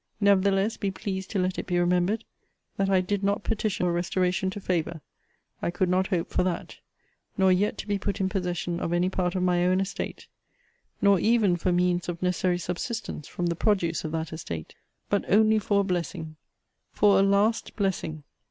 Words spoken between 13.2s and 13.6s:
from the